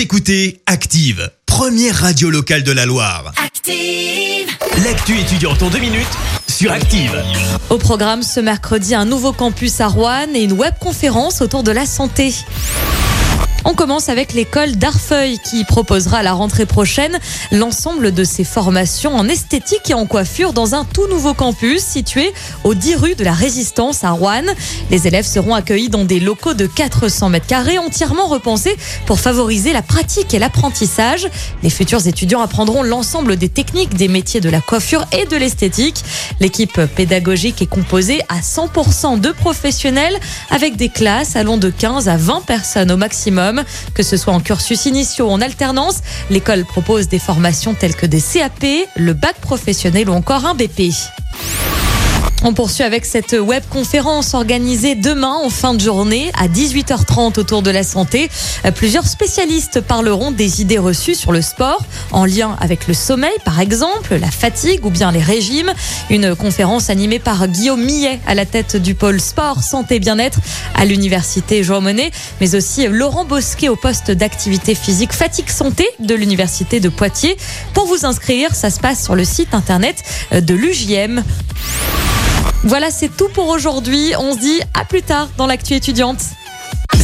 [0.00, 3.34] Vous écoutez Active, première radio locale de la Loire.
[3.36, 4.48] Active.
[4.82, 6.08] L'actu étudiante en deux minutes
[6.48, 7.22] sur Active.
[7.68, 11.84] Au programme ce mercredi, un nouveau campus à Rouen et une webconférence autour de la
[11.84, 12.32] santé.
[13.64, 17.18] On commence avec l'école d'Arfeuil qui proposera à la rentrée prochaine
[17.52, 22.32] l'ensemble de ses formations en esthétique et en coiffure dans un tout nouveau campus situé
[22.64, 24.44] au 10 rue de la Résistance à Rouen.
[24.90, 29.72] Les élèves seront accueillis dans des locaux de 400 mètres carrés entièrement repensés pour favoriser
[29.72, 31.28] la pratique et l'apprentissage.
[31.62, 36.02] Les futurs étudiants apprendront l'ensemble des techniques des métiers de la coiffure et de l'esthétique.
[36.40, 42.16] L'équipe pédagogique est composée à 100% de professionnels avec des classes allant de 15 à
[42.16, 43.49] 20 personnes au maximum.
[43.94, 46.00] Que ce soit en cursus initiaux ou en alternance,
[46.30, 48.64] l'école propose des formations telles que des CAP,
[48.96, 50.92] le bac professionnel ou encore un BP.
[52.42, 57.60] On poursuit avec cette web conférence organisée demain en fin de journée à 18h30 autour
[57.60, 58.30] de la santé.
[58.74, 63.60] Plusieurs spécialistes parleront des idées reçues sur le sport en lien avec le sommeil par
[63.60, 65.70] exemple, la fatigue ou bien les régimes.
[66.08, 70.38] Une conférence animée par Guillaume Millet à la tête du pôle sport, santé, bien-être
[70.74, 72.10] à l'université Jean Monnet,
[72.40, 77.36] mais aussi Laurent Bosquet au poste d'activité physique fatigue santé de l'université de Poitiers.
[77.74, 81.22] Pour vous inscrire, ça se passe sur le site internet de l'UJM.
[82.64, 84.12] Voilà, c'est tout pour aujourd'hui.
[84.18, 86.20] On se dit à plus tard dans l'actu étudiante.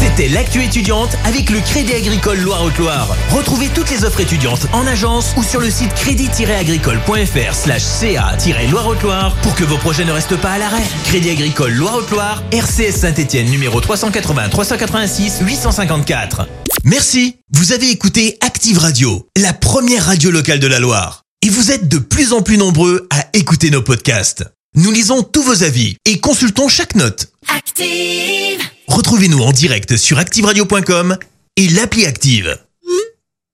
[0.00, 3.08] C'était l'actu étudiante avec le Crédit Agricole Loire-Haute-Loire.
[3.30, 9.54] Retrouvez toutes les offres étudiantes en agence ou sur le site crédit-agricole.fr slash ca-loire-haute-loire pour
[9.54, 10.82] que vos projets ne restent pas à l'arrêt.
[11.04, 16.46] Crédit Agricole Loire-Haute-Loire, RCS Saint-Etienne numéro 380 386 854.
[16.84, 17.36] Merci.
[17.52, 21.22] Vous avez écouté Active Radio, la première radio locale de la Loire.
[21.42, 24.44] Et vous êtes de plus en plus nombreux à écouter nos podcasts.
[24.74, 27.32] Nous lisons tous vos avis et consultons chaque note.
[27.48, 28.60] Active.
[28.86, 31.16] Retrouvez-nous en direct sur activeradio.com
[31.56, 32.58] et l'appli Active.